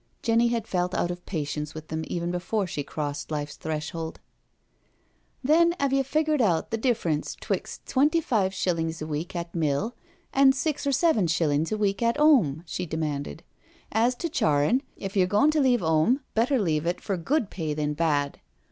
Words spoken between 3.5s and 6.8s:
threshold, "Then, 'ave you figured out the